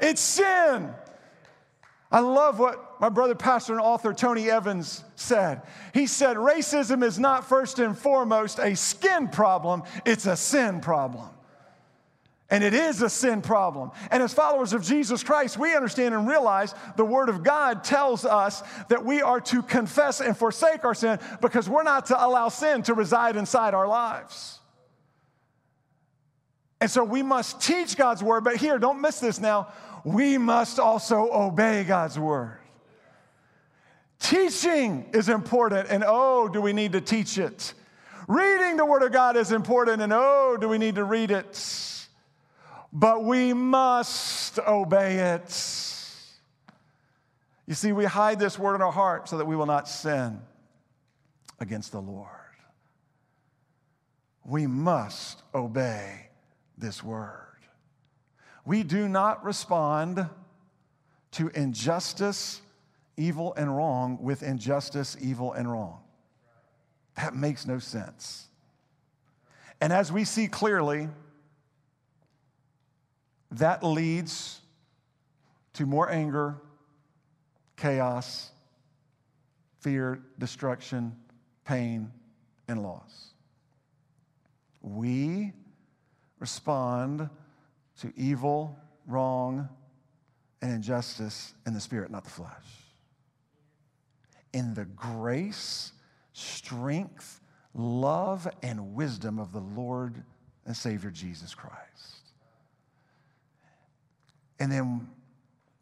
[0.00, 0.92] It's sin.
[2.12, 5.62] I love what my brother, pastor, and author Tony Evans said.
[5.94, 11.28] He said, Racism is not first and foremost a skin problem, it's a sin problem.
[12.52, 13.92] And it is a sin problem.
[14.10, 18.24] And as followers of Jesus Christ, we understand and realize the Word of God tells
[18.24, 22.48] us that we are to confess and forsake our sin because we're not to allow
[22.48, 24.59] sin to reside inside our lives.
[26.80, 29.68] And so we must teach God's Word, but here, don't miss this now,
[30.04, 32.58] we must also obey God's Word.
[34.18, 37.74] Teaching is important, and oh, do we need to teach it.
[38.28, 41.56] Reading the Word of God is important, and oh, do we need to read it
[42.92, 45.48] but we must obey it.
[47.66, 50.40] You see, we hide this word in our heart so that we will not sin
[51.60, 52.28] against the Lord.
[54.44, 56.29] We must obey
[56.80, 57.46] this word.
[58.64, 60.28] We do not respond
[61.32, 62.60] to injustice,
[63.16, 66.00] evil, and wrong with injustice, evil, and wrong.
[67.16, 68.46] That makes no sense.
[69.80, 71.08] And as we see clearly,
[73.52, 74.60] that leads
[75.74, 76.56] to more anger,
[77.76, 78.50] chaos,
[79.80, 81.16] fear, destruction,
[81.64, 82.12] pain,
[82.68, 83.30] and loss.
[84.82, 85.52] We
[86.40, 87.30] respond
[88.00, 88.76] to evil,
[89.06, 89.68] wrong,
[90.62, 92.50] and injustice in the spirit, not the flesh.
[94.52, 95.92] In the grace,
[96.32, 97.40] strength,
[97.74, 100.22] love, and wisdom of the Lord
[100.66, 102.32] and Savior Jesus Christ.
[104.58, 105.08] And then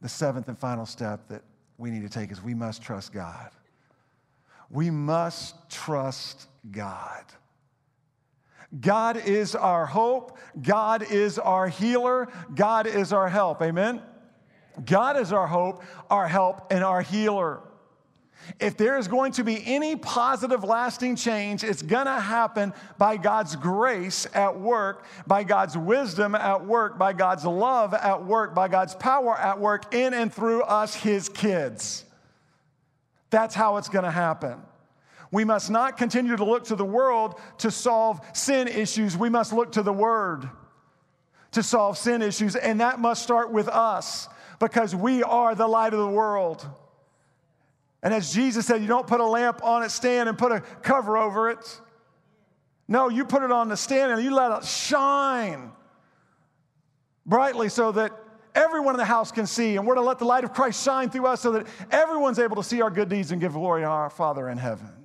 [0.01, 1.43] the seventh and final step that
[1.79, 3.51] we need to take is we must trust God.
[4.71, 7.25] We must trust God.
[8.81, 10.37] God is our hope.
[10.61, 12.29] God is our healer.
[12.55, 13.63] God is our help.
[13.63, 14.03] Amen?
[14.85, 17.61] God is our hope, our help, and our healer.
[18.61, 23.17] If there is going to be any positive, lasting change, it's going to happen by
[23.17, 28.69] God's grace at work, by God's wisdom at work, by God's love at work, by
[28.69, 32.05] God's power at work in and through us, His kids.
[33.31, 34.63] That's how it's going to happen.
[35.31, 39.17] We must not continue to look to the world to solve sin issues.
[39.17, 40.49] We must look to the Word
[41.53, 45.93] to solve sin issues, and that must start with us because we are the light
[45.95, 46.67] of the world.
[48.03, 50.61] And as Jesus said, you don't put a lamp on its stand and put a
[50.61, 51.81] cover over it.
[52.87, 55.73] No, you put it on the stand and you let it shine
[57.27, 58.13] brightly so that
[58.55, 59.77] everyone in the house can see.
[59.77, 62.57] And we're to let the light of Christ shine through us so that everyone's able
[62.57, 64.98] to see our good deeds and give glory to our Father in heaven.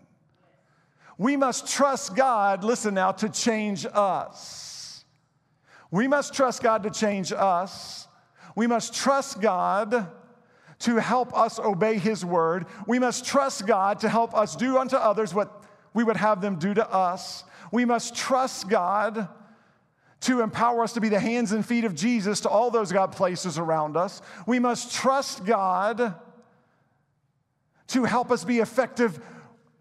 [1.24, 5.06] We must trust God, listen now, to change us.
[5.90, 8.10] We must trust God to change us.
[8.58, 10.12] We must trust God
[10.80, 12.66] to help us obey His word.
[12.88, 15.64] We must trust God to help us do unto others what
[15.94, 17.46] we would have them do to us.
[17.72, 19.30] We must trust God
[20.22, 23.14] to empower us to be the hands and feet of Jesus to all those God
[23.14, 24.22] places around us.
[24.46, 26.16] We must trust God
[27.88, 29.22] to help us be effective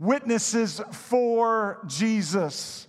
[0.02, 2.88] witnesses for Jesus.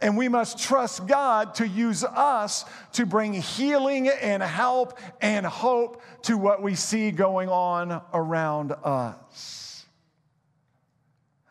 [0.00, 6.02] And we must trust God to use us to bring healing and help and hope
[6.22, 9.84] to what we see going on around us.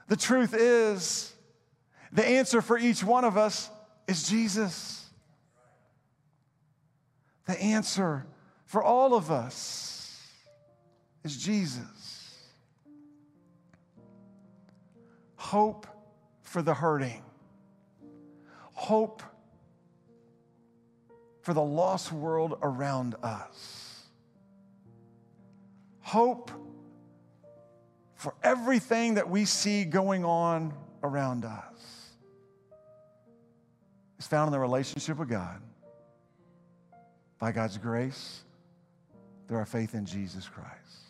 [0.08, 1.34] The truth is,
[2.12, 3.70] the answer for each one of us
[4.08, 5.10] is Jesus.
[7.46, 8.26] The answer
[8.66, 10.22] for all of us
[11.24, 11.95] is Jesus.
[15.46, 15.86] Hope
[16.42, 17.22] for the hurting
[18.76, 19.24] hope
[21.42, 24.04] for the lost world around us,
[26.02, 26.52] hope
[28.16, 30.74] for everything that we see going on
[31.04, 32.12] around us.
[34.20, 35.62] is found in the relationship with God
[37.40, 38.42] by God's grace,
[39.48, 41.05] through our faith in Jesus Christ.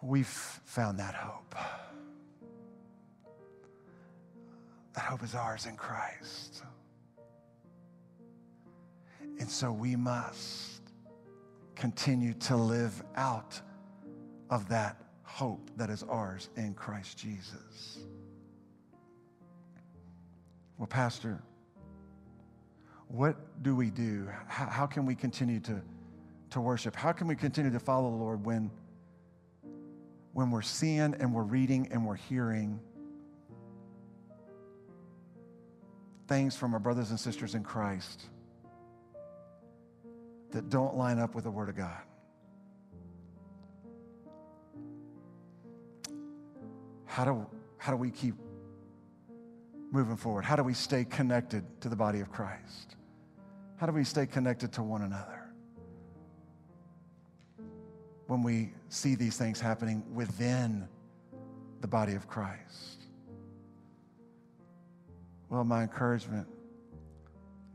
[0.00, 1.54] We've found that hope.
[4.94, 6.62] That hope is ours in Christ.
[9.40, 10.82] And so we must
[11.74, 13.60] continue to live out
[14.50, 17.98] of that hope that is ours in Christ Jesus.
[20.78, 21.40] Well, Pastor,
[23.08, 24.28] what do we do?
[24.46, 25.80] How, how, can we continue to,
[26.50, 26.94] to worship?
[26.94, 28.70] How can we continue to follow the Lord when,
[30.32, 32.80] when we're seeing and we're reading and we're hearing
[36.26, 38.26] things from our brothers and sisters in Christ
[40.50, 42.00] that don't line up with the Word of God?
[47.06, 47.46] How do,
[47.78, 48.34] how do we keep
[49.90, 50.44] moving forward?
[50.44, 52.96] How do we stay connected to the body of Christ?
[53.76, 55.37] How do we stay connected to one another?
[58.28, 60.86] When we see these things happening within
[61.80, 63.06] the body of Christ.
[65.48, 66.46] Well, my encouragement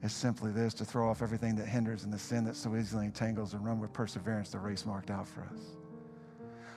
[0.01, 3.05] is simply this to throw off everything that hinders and the sin that so easily
[3.05, 5.59] entangles and run with perseverance the race marked out for us.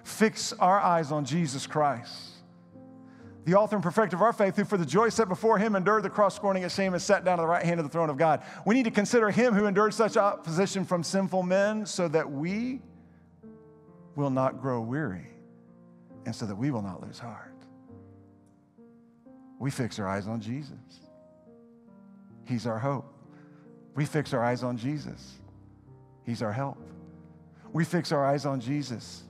[0.03, 2.37] Fix our eyes on Jesus Christ
[3.47, 6.03] the author and perfecter of our faith, who for the joy set before him endured
[6.03, 8.11] the cross, scorning its shame, and sat down at the right hand of the throne
[8.11, 8.43] of God.
[8.67, 12.81] We need to consider him who endured such opposition from sinful men so that we
[14.17, 15.29] will not grow weary
[16.25, 17.53] and so that we will not lose heart.
[19.59, 21.01] We fix our eyes on Jesus.
[22.45, 23.13] He's our hope.
[23.95, 25.35] We fix our eyes on Jesus.
[26.25, 26.79] He's our help.
[27.73, 29.23] We fix our eyes on Jesus.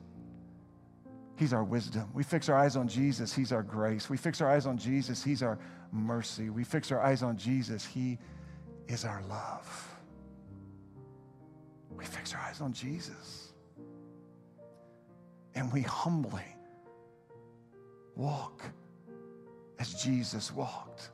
[1.37, 2.09] He's our wisdom.
[2.15, 3.35] We fix our eyes on Jesus.
[3.35, 4.09] He's our grace.
[4.09, 5.23] We fix our eyes on Jesus.
[5.23, 5.59] He's our
[5.93, 6.49] mercy.
[6.49, 7.85] We fix our eyes on Jesus.
[7.85, 8.19] He
[8.89, 9.97] is our love.
[11.97, 13.46] We fix our eyes on Jesus.
[15.57, 16.47] And we humbly
[18.15, 18.63] walk
[19.81, 21.11] as Jesus walked,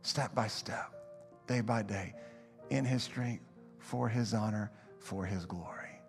[0.00, 0.94] step by step,
[1.46, 2.14] day by day,
[2.70, 3.44] in his strength,
[3.78, 6.00] for his honor, for his glory.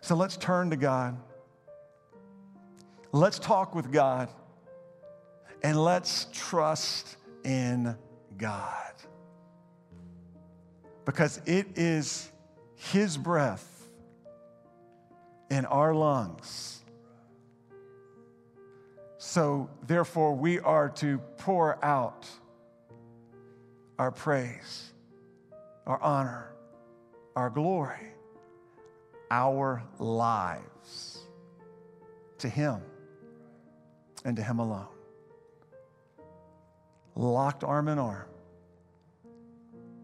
[0.00, 1.16] So let's turn to God.
[3.12, 4.28] Let's talk with God
[5.62, 7.96] and let's trust in
[8.36, 8.92] God.
[11.04, 12.30] Because it is
[12.76, 13.77] His breath
[15.50, 16.82] in our lungs.
[19.18, 22.26] So, therefore, we are to pour out
[23.98, 24.92] our praise,
[25.86, 26.52] our honor,
[27.34, 28.12] our glory,
[29.30, 31.18] our lives
[32.38, 32.80] to Him
[34.24, 34.86] and to Him alone.
[37.16, 38.28] Locked arm in arm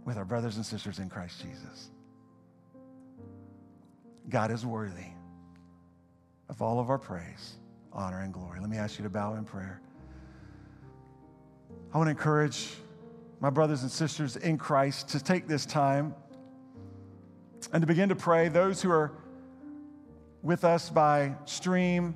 [0.04, 1.90] with our brothers and sisters in Christ Jesus.
[4.28, 5.12] God is worthy
[6.54, 7.56] of all of our praise,
[7.92, 8.60] honor, and glory.
[8.60, 9.80] Let me ask you to bow in prayer.
[11.92, 12.68] I want to encourage
[13.40, 16.14] my brothers and sisters in Christ to take this time
[17.72, 18.48] and to begin to pray.
[18.48, 19.10] Those who are
[20.42, 22.14] with us by stream,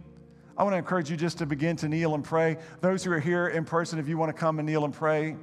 [0.56, 2.58] I want to encourage you just to begin to kneel and pray.
[2.80, 5.34] Those who are here in person, if you want to come and kneel and pray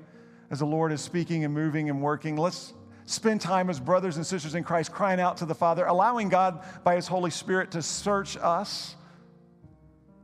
[0.52, 2.74] as the Lord is speaking and moving and working, let's
[3.06, 6.64] spend time as brothers and sisters in Christ crying out to the Father, allowing God
[6.84, 8.96] by His Holy Spirit to search us,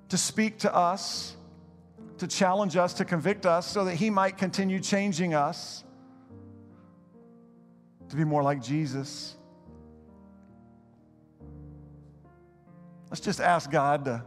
[0.10, 1.36] to speak to us,
[2.18, 5.84] to challenge us, to convict us, so that He might continue changing us
[8.10, 9.36] to be more like Jesus.
[13.10, 14.24] Let's just ask God to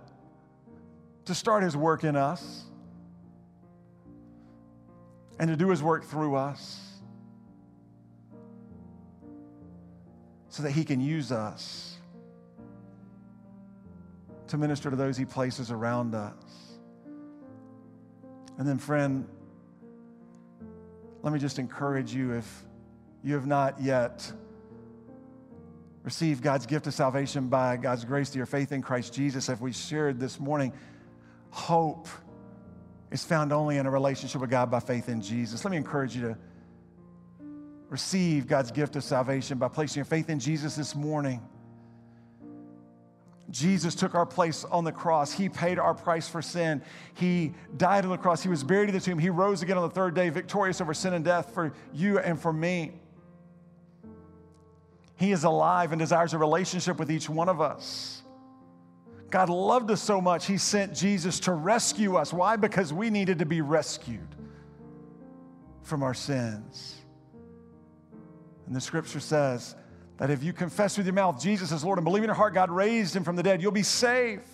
[1.27, 2.65] to start his work in us
[5.39, 6.84] and to do his work through us
[10.55, 11.97] so that he can use us
[14.47, 16.33] to minister to those he places around us.
[18.57, 19.27] And then, friend,
[21.23, 22.65] let me just encourage you if
[23.25, 24.33] you have not yet
[26.05, 29.61] received God's gift of salvation by God's grace to your faith in Christ Jesus, if
[29.61, 30.73] we shared this morning
[31.51, 32.07] hope
[33.11, 35.65] is found only in a relationship with God by faith in Jesus.
[35.65, 36.39] Let me encourage you to
[37.95, 41.41] receive God's gift of salvation by placing your faith in Jesus this morning.
[43.51, 45.31] Jesus took our place on the cross.
[45.31, 46.83] He paid our price for sin.
[47.15, 48.43] He died on the cross.
[48.43, 49.17] He was buried in the tomb.
[49.17, 52.37] He rose again on the third day, victorious over sin and death for you and
[52.37, 52.95] for me.
[55.15, 58.25] He is alive and desires a relationship with each one of us.
[59.31, 62.33] God loved us so much, He sent Jesus to rescue us.
[62.33, 62.57] Why?
[62.57, 64.35] Because we needed to be rescued
[65.85, 67.04] from our sins.
[68.67, 69.75] And the scripture says
[70.17, 72.55] that if you confess with your mouth Jesus is Lord and believe in your heart
[72.55, 74.49] God raised him from the dead, you'll be saved.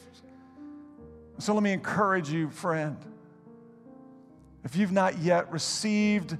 [1.38, 2.98] So let me encourage you, friend.
[4.62, 6.36] If you've not yet received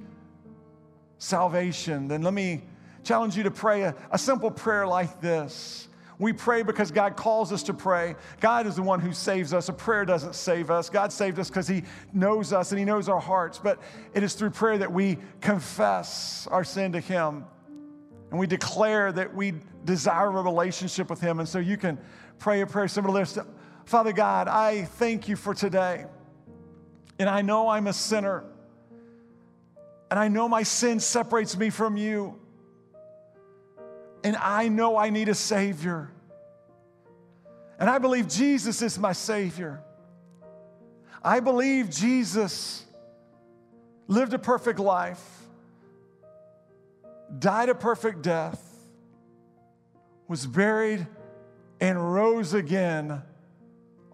[1.17, 2.61] salvation, then let me
[3.03, 5.87] challenge you to pray a, a simple prayer like this.
[6.19, 8.15] We pray because God calls us to pray.
[8.39, 9.69] God is the one who saves us.
[9.69, 10.87] A prayer doesn't save us.
[10.87, 11.81] God saved us because He
[12.13, 13.57] knows us and He knows our hearts.
[13.57, 13.79] But
[14.13, 17.45] it is through prayer that we confess our sin to Him
[18.31, 19.53] and we declare that we
[19.83, 21.39] desire a relationship with Him.
[21.39, 21.99] And so you can
[22.39, 23.45] pray a prayer similar to this
[23.85, 26.05] Father God, I thank you for today.
[27.19, 28.45] And I know I'm a sinner.
[30.09, 32.39] And I know my sin separates me from you.
[34.23, 36.09] And I know I need a Savior.
[37.79, 39.81] And I believe Jesus is my Savior.
[41.23, 42.85] I believe Jesus
[44.07, 45.40] lived a perfect life,
[47.39, 48.61] died a perfect death,
[50.27, 51.07] was buried,
[51.79, 53.21] and rose again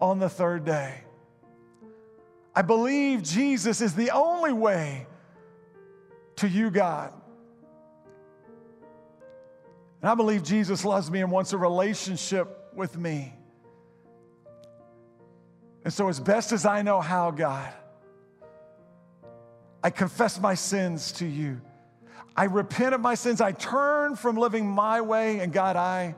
[0.00, 0.94] on the third day.
[2.54, 5.06] I believe Jesus is the only way
[6.36, 7.12] to you, God.
[10.00, 13.34] And I believe Jesus loves me and wants a relationship with me.
[15.84, 17.72] And so, as best as I know how, God,
[19.82, 21.60] I confess my sins to you.
[22.38, 23.40] I repent of my sins.
[23.40, 25.40] I turn from living my way.
[25.40, 26.14] And God, I,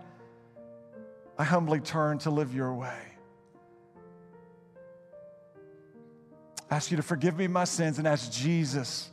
[1.38, 2.98] I humbly turn to live your way.
[6.70, 9.10] Ask you to forgive me my sins and ask Jesus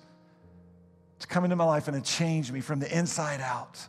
[1.19, 3.79] to come into my life and to change me from the inside out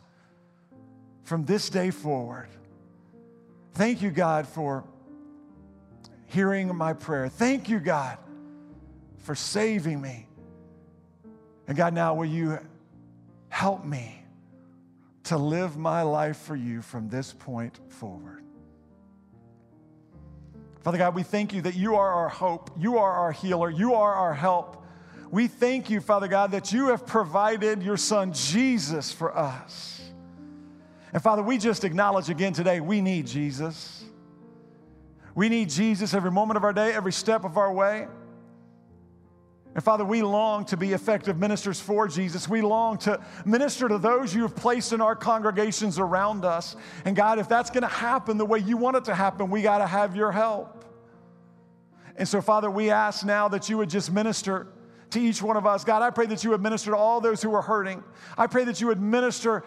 [1.23, 2.47] from this day forward.
[3.73, 4.85] Thank you, God, for
[6.27, 7.27] hearing my prayer.
[7.27, 8.17] Thank you, God,
[9.17, 10.25] for saving me.
[11.67, 12.59] And God, now will you
[13.49, 14.23] help me
[15.23, 18.43] to live my life for you from this point forward?
[20.81, 23.93] Father God, we thank you that you are our hope, you are our healer, you
[23.93, 24.85] are our help.
[25.29, 30.01] We thank you, Father God, that you have provided your son Jesus for us.
[31.13, 34.03] And Father, we just acknowledge again today we need Jesus.
[35.35, 38.07] We need Jesus every moment of our day, every step of our way.
[39.75, 42.49] And Father, we long to be effective ministers for Jesus.
[42.49, 46.75] We long to minister to those you have placed in our congregations around us.
[47.05, 49.61] And God, if that's going to happen the way you want it to happen, we
[49.61, 50.85] got to have your help.
[52.15, 54.67] And so, Father, we ask now that you would just minister
[55.11, 55.83] to each one of us.
[55.83, 58.03] God, I pray that you would minister to all those who are hurting.
[58.37, 59.63] I pray that you would minister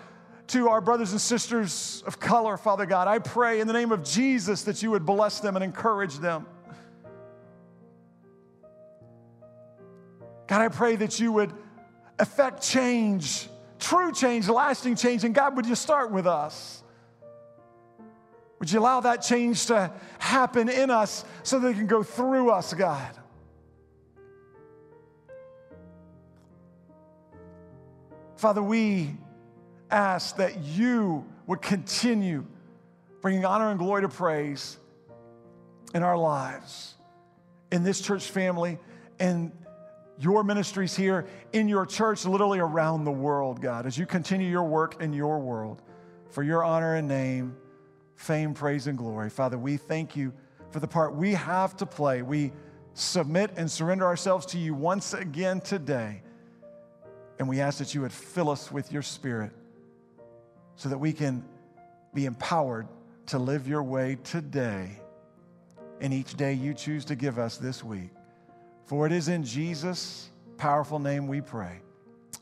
[0.48, 3.09] to our brothers and sisters of color, Father God.
[3.09, 6.46] I pray in the name of Jesus that you would bless them and encourage them.
[10.47, 11.53] God, I pray that you would
[12.18, 16.82] affect change, true change, lasting change, and God, would you start with us?
[18.59, 22.51] Would you allow that change to happen in us so that it can go through
[22.51, 23.18] us, God?
[28.36, 29.16] Father, we
[29.90, 32.45] ask that you would continue
[33.20, 34.78] bringing honor and glory to praise
[35.95, 36.95] in our lives,
[37.70, 38.78] in this church family,
[39.20, 39.53] and
[40.18, 44.64] your ministries here in your church, literally around the world, God, as you continue your
[44.64, 45.82] work in your world
[46.30, 47.56] for your honor and name,
[48.14, 49.30] fame, praise, and glory.
[49.30, 50.32] Father, we thank you
[50.70, 52.22] for the part we have to play.
[52.22, 52.52] We
[52.94, 56.22] submit and surrender ourselves to you once again today.
[57.38, 59.50] And we ask that you would fill us with your spirit
[60.76, 61.44] so that we can
[62.14, 62.86] be empowered
[63.26, 64.90] to live your way today
[66.00, 68.10] and each day you choose to give us this week.
[68.85, 71.80] For it is in Jesus' powerful name we pray.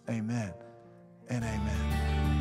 [0.09, 0.53] Amen
[1.29, 2.40] and amen.